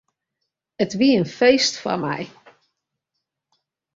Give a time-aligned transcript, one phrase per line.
[0.83, 2.21] It wie in feest foar my.